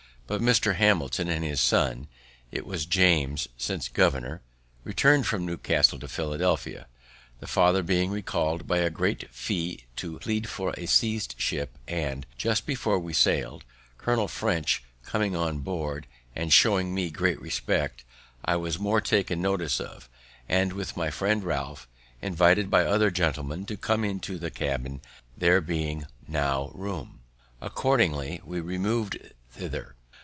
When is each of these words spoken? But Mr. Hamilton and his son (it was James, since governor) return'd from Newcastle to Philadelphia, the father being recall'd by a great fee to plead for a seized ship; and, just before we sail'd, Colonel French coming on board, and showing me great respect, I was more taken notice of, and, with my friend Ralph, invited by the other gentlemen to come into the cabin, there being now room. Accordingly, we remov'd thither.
But 0.27 0.39
Mr. 0.39 0.75
Hamilton 0.75 1.27
and 1.27 1.43
his 1.43 1.59
son 1.59 2.07
(it 2.53 2.65
was 2.65 2.85
James, 2.85 3.49
since 3.57 3.89
governor) 3.89 4.41
return'd 4.85 5.27
from 5.27 5.45
Newcastle 5.45 5.99
to 5.99 6.07
Philadelphia, 6.07 6.87
the 7.41 7.47
father 7.47 7.83
being 7.83 8.11
recall'd 8.11 8.65
by 8.65 8.77
a 8.77 8.89
great 8.89 9.29
fee 9.35 9.83
to 9.97 10.19
plead 10.19 10.47
for 10.47 10.73
a 10.77 10.85
seized 10.85 11.35
ship; 11.37 11.77
and, 11.85 12.25
just 12.37 12.65
before 12.65 12.97
we 12.97 13.11
sail'd, 13.11 13.65
Colonel 13.97 14.29
French 14.29 14.81
coming 15.03 15.35
on 15.35 15.59
board, 15.59 16.07
and 16.33 16.53
showing 16.53 16.93
me 16.95 17.09
great 17.09 17.41
respect, 17.41 18.05
I 18.45 18.55
was 18.55 18.79
more 18.79 19.01
taken 19.01 19.41
notice 19.41 19.81
of, 19.81 20.07
and, 20.47 20.71
with 20.71 20.95
my 20.95 21.09
friend 21.09 21.43
Ralph, 21.43 21.89
invited 22.21 22.69
by 22.71 22.83
the 22.85 22.89
other 22.89 23.11
gentlemen 23.11 23.65
to 23.65 23.75
come 23.75 24.05
into 24.05 24.39
the 24.39 24.49
cabin, 24.49 25.01
there 25.37 25.59
being 25.59 26.05
now 26.25 26.71
room. 26.73 27.19
Accordingly, 27.59 28.39
we 28.45 28.61
remov'd 28.61 29.33
thither. 29.51 29.95